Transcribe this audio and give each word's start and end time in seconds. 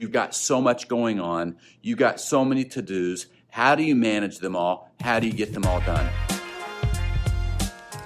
You've 0.00 0.10
got 0.10 0.34
so 0.34 0.60
much 0.60 0.88
going 0.88 1.20
on. 1.20 1.56
You've 1.80 1.98
got 1.98 2.20
so 2.20 2.44
many 2.44 2.64
to 2.64 2.82
dos. 2.82 3.26
How 3.48 3.76
do 3.76 3.84
you 3.84 3.94
manage 3.94 4.38
them 4.38 4.56
all? 4.56 4.90
How 5.00 5.20
do 5.20 5.28
you 5.28 5.32
get 5.32 5.54
them 5.54 5.64
all 5.64 5.78
done? 5.82 6.10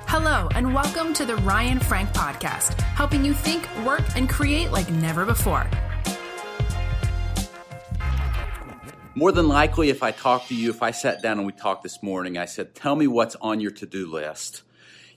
Hello, 0.06 0.51
and 0.54 0.74
welcome 0.74 1.14
to 1.14 1.24
the 1.24 1.37
Ryan 1.37 1.80
Frank 1.80 2.11
Podcast, 2.11 2.79
helping 2.79 3.24
you 3.24 3.32
think, 3.32 3.66
work, 3.87 4.03
and 4.16 4.29
create 4.29 4.71
like 4.71 4.90
never 4.90 5.24
before. 5.24 5.66
More 9.14 9.32
than 9.32 9.48
likely, 9.48 9.89
if 9.89 10.02
I 10.02 10.11
talked 10.11 10.48
to 10.48 10.55
you, 10.55 10.68
if 10.68 10.82
I 10.82 10.91
sat 10.91 11.23
down 11.23 11.39
and 11.39 11.46
we 11.46 11.55
talked 11.55 11.84
this 11.84 12.02
morning, 12.02 12.36
I 12.36 12.45
said, 12.45 12.75
Tell 12.75 12.96
me 12.96 13.07
what's 13.07 13.34
on 13.36 13.61
your 13.61 13.70
to 13.70 13.86
do 13.86 14.12
list. 14.12 14.62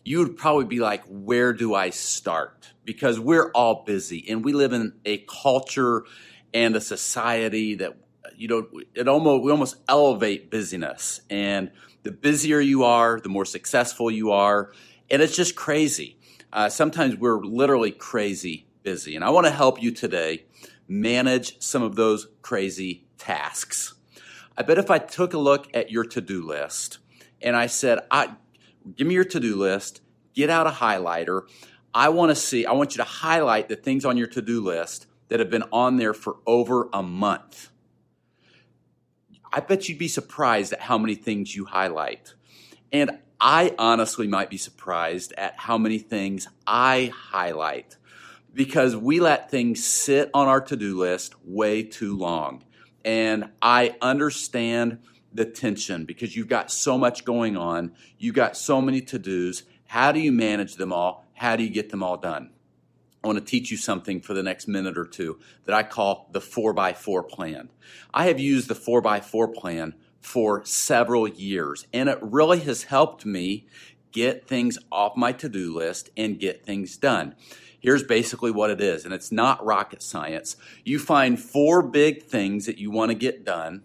You 0.05 0.19
would 0.19 0.37
probably 0.37 0.65
be 0.65 0.79
like, 0.79 1.03
Where 1.03 1.51
do 1.51 1.75
I 1.75 1.89
start? 1.89 2.71
Because 2.85 3.19
we're 3.19 3.51
all 3.51 3.83
busy 3.83 4.25
and 4.29 4.45
we 4.45 4.53
live 4.53 4.71
in 4.71 4.93
a 5.03 5.17
culture 5.17 6.05
and 6.53 6.75
a 6.75 6.81
society 6.81 7.75
that 7.75 7.97
you 8.35 8.47
know 8.47 8.67
it 8.93 9.07
almost 9.07 9.43
we 9.43 9.51
almost 9.51 9.77
elevate 9.87 10.49
busyness. 10.49 11.21
And 11.29 11.71
the 12.03 12.11
busier 12.11 12.59
you 12.59 12.83
are 12.83 13.19
the 13.19 13.29
more 13.29 13.45
successful 13.45 14.09
you 14.09 14.31
are. 14.31 14.71
And 15.09 15.21
it's 15.21 15.35
just 15.35 15.55
crazy. 15.55 16.17
Uh, 16.51 16.69
sometimes 16.69 17.15
we're 17.15 17.39
literally 17.39 17.91
crazy 17.91 18.67
busy. 18.83 19.15
And 19.15 19.23
i 19.23 19.29
want 19.29 19.45
to 19.45 19.51
help 19.51 19.81
you 19.81 19.91
today 19.91 20.45
manage 20.87 21.61
some 21.61 21.83
of 21.83 21.95
those 21.95 22.27
crazy 22.41 23.05
tasks. 23.17 23.93
I 24.57 24.63
bet 24.63 24.77
if 24.77 24.91
i 24.91 24.97
took 24.97 25.33
a 25.33 25.37
look 25.37 25.67
at 25.73 25.91
your 25.91 26.03
to-do 26.03 26.45
list 26.45 26.99
and 27.41 27.55
i 27.55 27.67
said 27.67 27.99
I, 28.09 28.35
give 28.95 29.07
me 29.07 29.13
your 29.13 29.23
to-do 29.23 29.55
list 29.55 30.01
get 30.33 30.49
out 30.49 30.67
a 30.67 30.71
highlighter. 30.71 31.43
I 31.93 32.09
want 32.09 32.29
to 32.31 32.35
see 32.35 32.65
i 32.65 32.71
want 32.71 32.93
you 32.93 32.97
to 32.97 33.09
highlight 33.09 33.69
the 33.69 33.75
things 33.75 34.03
on 34.05 34.17
your 34.17 34.27
to-do 34.27 34.61
list 34.61 35.07
that 35.31 35.39
have 35.39 35.49
been 35.49 35.63
on 35.71 35.95
there 35.95 36.13
for 36.13 36.39
over 36.45 36.89
a 36.91 37.01
month. 37.01 37.69
I 39.53 39.61
bet 39.61 39.87
you'd 39.87 39.97
be 39.97 40.09
surprised 40.09 40.73
at 40.73 40.81
how 40.81 40.97
many 40.97 41.15
things 41.15 41.55
you 41.55 41.63
highlight. 41.63 42.33
And 42.91 43.17
I 43.39 43.73
honestly 43.79 44.27
might 44.27 44.49
be 44.49 44.57
surprised 44.57 45.31
at 45.37 45.57
how 45.57 45.77
many 45.77 45.99
things 45.99 46.49
I 46.67 47.13
highlight 47.15 47.95
because 48.53 48.93
we 48.93 49.21
let 49.21 49.49
things 49.49 49.81
sit 49.87 50.29
on 50.33 50.49
our 50.49 50.59
to 50.59 50.75
do 50.75 50.99
list 50.99 51.33
way 51.45 51.83
too 51.83 52.17
long. 52.17 52.65
And 53.05 53.51
I 53.61 53.95
understand 54.01 54.99
the 55.33 55.45
tension 55.45 56.03
because 56.03 56.35
you've 56.35 56.49
got 56.49 56.69
so 56.69 56.97
much 56.97 57.23
going 57.23 57.55
on, 57.55 57.93
you've 58.17 58.35
got 58.35 58.57
so 58.57 58.81
many 58.81 58.99
to 59.03 59.17
dos. 59.17 59.63
How 59.87 60.11
do 60.11 60.19
you 60.19 60.33
manage 60.33 60.75
them 60.75 60.91
all? 60.91 61.25
How 61.35 61.55
do 61.55 61.63
you 61.63 61.69
get 61.69 61.89
them 61.89 62.03
all 62.03 62.17
done? 62.17 62.49
I 63.23 63.27
want 63.27 63.37
to 63.37 63.45
teach 63.45 63.69
you 63.69 63.77
something 63.77 64.19
for 64.19 64.33
the 64.33 64.41
next 64.41 64.67
minute 64.67 64.97
or 64.97 65.05
two 65.05 65.39
that 65.65 65.75
I 65.75 65.83
call 65.83 66.29
the 66.31 66.39
4x4 66.39 67.29
plan. 67.29 67.69
I 68.13 68.25
have 68.25 68.39
used 68.39 68.67
the 68.67 68.75
4x4 68.75 69.53
plan 69.53 69.93
for 70.19 70.65
several 70.65 71.27
years, 71.27 71.85
and 71.93 72.09
it 72.09 72.17
really 72.21 72.59
has 72.61 72.83
helped 72.83 73.25
me 73.25 73.67
get 74.11 74.47
things 74.47 74.77
off 74.91 75.15
my 75.15 75.31
to 75.33 75.47
do 75.47 75.73
list 75.73 76.09
and 76.17 76.39
get 76.39 76.65
things 76.65 76.97
done. 76.97 77.35
Here's 77.79 78.03
basically 78.03 78.51
what 78.51 78.69
it 78.69 78.81
is, 78.81 79.05
and 79.05 79.13
it's 79.13 79.31
not 79.31 79.63
rocket 79.63 80.01
science. 80.01 80.55
You 80.83 80.99
find 80.99 81.39
four 81.39 81.81
big 81.81 82.23
things 82.23 82.65
that 82.65 82.77
you 82.77 82.91
want 82.91 83.09
to 83.09 83.15
get 83.15 83.45
done, 83.45 83.83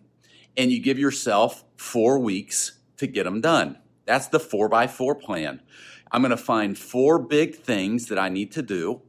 and 0.56 0.70
you 0.70 0.80
give 0.80 0.98
yourself 0.98 1.64
four 1.76 2.18
weeks 2.18 2.78
to 2.96 3.06
get 3.06 3.24
them 3.24 3.40
done. 3.40 3.78
That's 4.06 4.28
the 4.28 4.40
4x4 4.40 5.20
plan. 5.20 5.60
I'm 6.10 6.22
going 6.22 6.30
to 6.30 6.36
find 6.36 6.78
four 6.78 7.18
big 7.18 7.56
things 7.56 8.06
that 8.06 8.18
I 8.18 8.28
need 8.28 8.52
to 8.52 8.62
do 8.62 9.02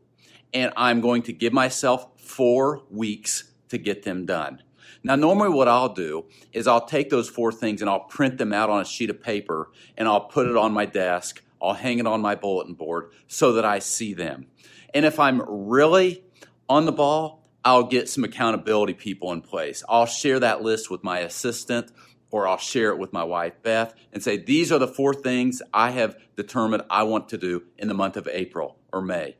and 0.53 0.71
I'm 0.75 1.01
going 1.01 1.23
to 1.23 1.33
give 1.33 1.53
myself 1.53 2.07
four 2.19 2.83
weeks 2.89 3.51
to 3.69 3.77
get 3.77 4.03
them 4.03 4.25
done. 4.25 4.61
Now, 5.03 5.15
normally, 5.15 5.49
what 5.49 5.67
I'll 5.67 5.93
do 5.93 6.25
is 6.51 6.67
I'll 6.67 6.85
take 6.85 7.09
those 7.09 7.29
four 7.29 7.51
things 7.51 7.81
and 7.81 7.89
I'll 7.89 8.01
print 8.01 8.37
them 8.37 8.51
out 8.51 8.69
on 8.69 8.81
a 8.81 8.85
sheet 8.85 9.09
of 9.09 9.21
paper 9.21 9.69
and 9.97 10.07
I'll 10.07 10.21
put 10.21 10.47
it 10.47 10.57
on 10.57 10.73
my 10.73 10.85
desk. 10.85 11.43
I'll 11.61 11.73
hang 11.73 11.99
it 11.99 12.07
on 12.07 12.21
my 12.21 12.35
bulletin 12.35 12.73
board 12.73 13.11
so 13.27 13.53
that 13.53 13.65
I 13.65 13.79
see 13.79 14.13
them. 14.13 14.47
And 14.93 15.05
if 15.05 15.19
I'm 15.19 15.41
really 15.47 16.23
on 16.69 16.85
the 16.85 16.91
ball, 16.91 17.43
I'll 17.63 17.83
get 17.83 18.09
some 18.09 18.23
accountability 18.23 18.93
people 18.93 19.31
in 19.33 19.41
place. 19.41 19.83
I'll 19.89 20.05
share 20.05 20.39
that 20.39 20.61
list 20.61 20.89
with 20.89 21.03
my 21.03 21.19
assistant 21.19 21.91
or 22.31 22.47
I'll 22.47 22.57
share 22.57 22.89
it 22.89 22.97
with 22.97 23.13
my 23.13 23.23
wife, 23.23 23.61
Beth, 23.61 23.93
and 24.11 24.21
say, 24.21 24.37
These 24.37 24.71
are 24.71 24.79
the 24.79 24.87
four 24.87 25.13
things 25.13 25.61
I 25.73 25.91
have 25.91 26.17
determined 26.35 26.83
I 26.89 27.03
want 27.03 27.29
to 27.29 27.37
do 27.37 27.63
in 27.77 27.87
the 27.87 27.93
month 27.93 28.17
of 28.17 28.27
April 28.31 28.77
or 28.91 29.01
May. 29.01 29.35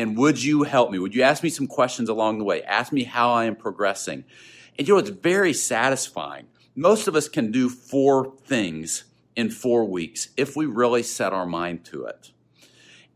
And 0.00 0.16
would 0.16 0.42
you 0.42 0.62
help 0.62 0.90
me? 0.90 0.98
Would 0.98 1.14
you 1.14 1.22
ask 1.22 1.42
me 1.42 1.50
some 1.50 1.66
questions 1.66 2.08
along 2.08 2.38
the 2.38 2.44
way? 2.44 2.62
Ask 2.62 2.90
me 2.90 3.04
how 3.04 3.32
I 3.32 3.44
am 3.44 3.54
progressing. 3.54 4.24
And 4.78 4.88
you 4.88 4.94
know, 4.94 4.98
it's 4.98 5.10
very 5.10 5.52
satisfying. 5.52 6.46
Most 6.74 7.06
of 7.06 7.14
us 7.14 7.28
can 7.28 7.52
do 7.52 7.68
four 7.68 8.32
things 8.46 9.04
in 9.36 9.50
four 9.50 9.84
weeks 9.84 10.30
if 10.38 10.56
we 10.56 10.64
really 10.64 11.02
set 11.02 11.34
our 11.34 11.44
mind 11.44 11.84
to 11.84 12.06
it. 12.06 12.30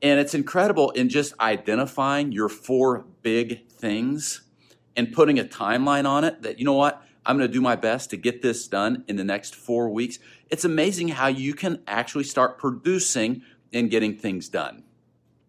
And 0.02 0.20
it's 0.20 0.34
incredible 0.34 0.90
in 0.90 1.08
just 1.08 1.32
identifying 1.40 2.32
your 2.32 2.50
four 2.50 3.06
big 3.22 3.66
things 3.68 4.42
and 4.94 5.10
putting 5.10 5.38
a 5.38 5.44
timeline 5.44 6.06
on 6.06 6.22
it 6.22 6.42
that, 6.42 6.58
you 6.58 6.66
know 6.66 6.74
what, 6.74 7.02
I'm 7.24 7.38
going 7.38 7.48
to 7.48 7.52
do 7.52 7.62
my 7.62 7.76
best 7.76 8.10
to 8.10 8.18
get 8.18 8.42
this 8.42 8.68
done 8.68 9.04
in 9.08 9.16
the 9.16 9.24
next 9.24 9.54
four 9.54 9.88
weeks. 9.88 10.18
It's 10.50 10.66
amazing 10.66 11.08
how 11.08 11.28
you 11.28 11.54
can 11.54 11.82
actually 11.86 12.24
start 12.24 12.58
producing 12.58 13.40
and 13.72 13.90
getting 13.90 14.18
things 14.18 14.50
done. 14.50 14.83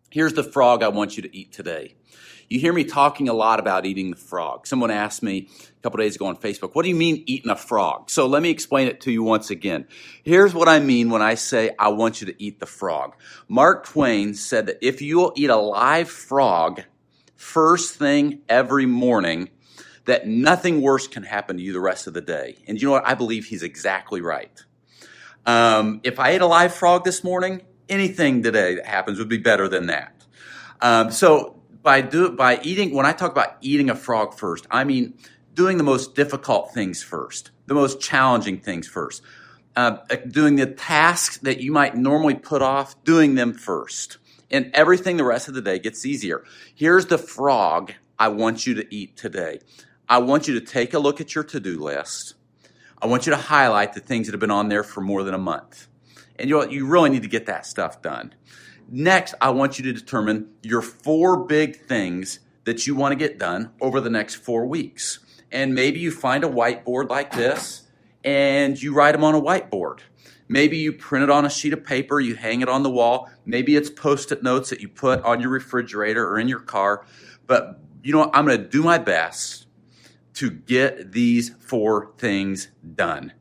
Here's 0.09 0.33
the 0.33 0.43
frog 0.43 0.83
I 0.83 0.87
want 0.89 1.17
you 1.17 1.23
to 1.23 1.35
eat 1.35 1.51
today. 1.51 1.95
You 2.47 2.59
hear 2.59 2.73
me 2.73 2.83
talking 2.83 3.27
a 3.27 3.33
lot 3.33 3.59
about 3.59 3.85
eating 3.85 4.11
the 4.11 4.17
frog. 4.17 4.67
Someone 4.67 4.91
asked 4.91 5.23
me 5.23 5.49
a 5.51 5.81
couple 5.81 5.97
days 5.97 6.15
ago 6.15 6.27
on 6.27 6.37
Facebook, 6.37 6.75
what 6.75 6.83
do 6.83 6.89
you 6.89 6.95
mean 6.95 7.23
eating 7.25 7.49
a 7.49 7.55
frog? 7.55 8.09
So 8.11 8.27
let 8.27 8.43
me 8.43 8.51
explain 8.51 8.87
it 8.87 9.01
to 9.01 9.11
you 9.11 9.23
once 9.23 9.49
again. 9.49 9.87
Here's 10.23 10.53
what 10.53 10.69
I 10.69 10.79
mean 10.79 11.09
when 11.09 11.23
I 11.23 11.35
say 11.35 11.71
I 11.79 11.89
want 11.89 12.21
you 12.21 12.27
to 12.27 12.43
eat 12.43 12.59
the 12.59 12.67
frog. 12.67 13.15
Mark 13.47 13.87
Twain 13.87 14.35
said 14.35 14.67
that 14.67 14.77
if 14.81 15.01
you 15.01 15.17
will 15.17 15.33
eat 15.35 15.49
a 15.49 15.55
live 15.55 16.09
frog 16.09 16.83
first 17.35 17.95
thing 17.95 18.41
every 18.47 18.85
morning, 18.85 19.49
that 20.05 20.27
nothing 20.27 20.81
worse 20.81 21.07
can 21.07 21.23
happen 21.23 21.57
to 21.57 21.63
you 21.63 21.73
the 21.73 21.79
rest 21.79 22.05
of 22.05 22.13
the 22.13 22.21
day. 22.21 22.57
And 22.67 22.79
you 22.79 22.87
know 22.87 22.93
what? 22.93 23.07
I 23.07 23.15
believe 23.15 23.45
he's 23.45 23.63
exactly 23.63 24.21
right. 24.21 24.63
Um, 25.47 26.01
if 26.03 26.19
I 26.19 26.31
ate 26.31 26.41
a 26.41 26.47
live 26.47 26.73
frog 26.75 27.03
this 27.03 27.23
morning, 27.23 27.61
anything 27.89 28.43
today 28.43 28.75
that 28.75 28.85
happens 28.85 29.19
would 29.19 29.29
be 29.29 29.37
better 29.37 29.67
than 29.67 29.87
that. 29.87 30.13
Um, 30.81 31.11
so 31.11 31.61
by 31.81 32.01
do 32.01 32.31
by 32.31 32.59
eating, 32.63 32.93
when 32.93 33.05
I 33.05 33.13
talk 33.13 33.31
about 33.31 33.57
eating 33.61 33.89
a 33.89 33.95
frog 33.95 34.33
first, 34.33 34.65
I 34.71 34.83
mean 34.83 35.13
doing 35.53 35.77
the 35.77 35.83
most 35.83 36.15
difficult 36.15 36.73
things 36.73 37.01
first, 37.01 37.51
the 37.67 37.73
most 37.73 38.01
challenging 38.01 38.59
things 38.59 38.87
first, 38.87 39.21
uh, 39.75 39.97
doing 40.27 40.55
the 40.57 40.67
tasks 40.67 41.37
that 41.39 41.59
you 41.61 41.71
might 41.71 41.95
normally 41.95 42.35
put 42.35 42.61
off, 42.61 43.01
doing 43.03 43.35
them 43.35 43.53
first, 43.53 44.17
and 44.51 44.69
everything 44.73 45.17
the 45.17 45.23
rest 45.23 45.47
of 45.47 45.53
the 45.53 45.61
day 45.61 45.79
gets 45.79 46.05
easier. 46.05 46.43
Here's 46.73 47.05
the 47.07 47.17
frog 47.17 47.93
I 48.19 48.29
want 48.29 48.67
you 48.67 48.75
to 48.75 48.95
eat 48.95 49.15
today. 49.17 49.59
I 50.07 50.19
want 50.19 50.47
you 50.47 50.59
to 50.59 50.65
take 50.65 50.93
a 50.93 50.99
look 50.99 51.19
at 51.19 51.33
your 51.33 51.43
to-do 51.43 51.79
list. 51.79 52.35
I 53.01 53.07
want 53.07 53.25
you 53.25 53.31
to 53.31 53.37
highlight 53.37 53.93
the 53.93 53.99
things 53.99 54.27
that 54.27 54.33
have 54.33 54.39
been 54.39 54.51
on 54.51 54.69
there 54.69 54.83
for 54.83 55.01
more 55.01 55.23
than 55.23 55.33
a 55.33 55.39
month. 55.39 55.87
And 56.37 56.49
you, 56.49 56.69
you 56.69 56.85
really 56.85 57.09
need 57.09 57.23
to 57.23 57.29
get 57.29 57.45
that 57.45 57.65
stuff 57.65 58.01
done. 58.01 58.33
Next, 58.89 59.33
I 59.41 59.49
want 59.49 59.79
you 59.79 59.85
to 59.85 59.93
determine 59.93 60.49
your 60.61 60.81
four 60.81 61.43
big 61.45 61.85
things 61.85 62.39
that 62.65 62.85
you 62.85 62.95
want 62.95 63.13
to 63.13 63.15
get 63.15 63.39
done 63.39 63.71
over 63.81 63.99
the 63.99 64.09
next 64.09 64.35
four 64.35 64.65
weeks. 64.65 65.19
And 65.51 65.73
maybe 65.73 65.99
you 65.99 66.11
find 66.11 66.43
a 66.43 66.47
whiteboard 66.47 67.09
like 67.09 67.31
this 67.31 67.83
and 68.23 68.81
you 68.81 68.93
write 68.93 69.13
them 69.13 69.23
on 69.23 69.35
a 69.35 69.41
whiteboard. 69.41 69.99
Maybe 70.47 70.77
you 70.77 70.93
print 70.93 71.23
it 71.23 71.29
on 71.29 71.45
a 71.45 71.49
sheet 71.49 71.73
of 71.73 71.83
paper, 71.83 72.19
you 72.19 72.35
hang 72.35 72.61
it 72.61 72.69
on 72.69 72.83
the 72.83 72.89
wall. 72.89 73.29
Maybe 73.45 73.75
it's 73.75 73.89
post 73.89 74.31
it 74.31 74.43
notes 74.43 74.69
that 74.69 74.81
you 74.81 74.87
put 74.87 75.21
on 75.23 75.41
your 75.41 75.49
refrigerator 75.49 76.27
or 76.27 76.37
in 76.37 76.47
your 76.47 76.59
car. 76.59 77.05
But 77.47 77.79
you 78.03 78.11
know 78.11 78.19
what? 78.19 78.31
I'm 78.33 78.45
going 78.45 78.61
to 78.61 78.67
do 78.67 78.83
my 78.83 78.99
best 78.99 79.65
to 80.35 80.51
get 80.51 81.13
these 81.13 81.51
four 81.59 82.11
things 82.17 82.67
done 82.95 83.33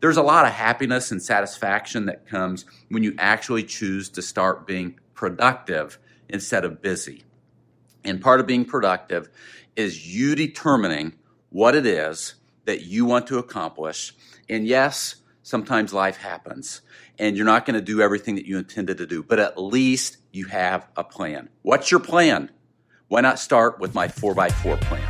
there's 0.00 0.16
a 0.16 0.22
lot 0.22 0.46
of 0.46 0.52
happiness 0.52 1.10
and 1.10 1.22
satisfaction 1.22 2.06
that 2.06 2.26
comes 2.26 2.64
when 2.88 3.02
you 3.02 3.14
actually 3.18 3.64
choose 3.64 4.08
to 4.10 4.22
start 4.22 4.66
being 4.66 4.98
productive 5.14 5.98
instead 6.28 6.64
of 6.64 6.80
busy. 6.80 7.24
And 8.04 8.20
part 8.20 8.40
of 8.40 8.46
being 8.46 8.64
productive 8.64 9.28
is 9.76 10.14
you 10.14 10.34
determining 10.34 11.14
what 11.50 11.74
it 11.74 11.84
is 11.84 12.34
that 12.64 12.82
you 12.82 13.04
want 13.04 13.26
to 13.26 13.38
accomplish. 13.38 14.14
And 14.48 14.66
yes, 14.66 15.16
sometimes 15.42 15.92
life 15.92 16.16
happens 16.16 16.80
and 17.18 17.36
you're 17.36 17.46
not 17.46 17.66
going 17.66 17.74
to 17.74 17.82
do 17.82 18.00
everything 18.00 18.36
that 18.36 18.46
you 18.46 18.56
intended 18.56 18.98
to 18.98 19.06
do, 19.06 19.22
but 19.22 19.38
at 19.38 19.60
least 19.60 20.16
you 20.32 20.46
have 20.46 20.88
a 20.96 21.04
plan. 21.04 21.50
What's 21.62 21.90
your 21.90 22.00
plan? 22.00 22.50
Why 23.08 23.20
not 23.20 23.38
start 23.38 23.78
with 23.80 23.94
my 23.94 24.08
4x4 24.08 24.80
plan? 24.80 25.09